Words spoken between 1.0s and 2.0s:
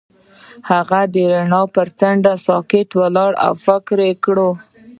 د رڼا پر